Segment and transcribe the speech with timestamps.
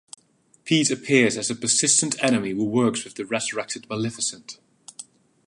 [0.63, 4.57] Pete appears as a persistent enemy who works with the resurrected Maleficent.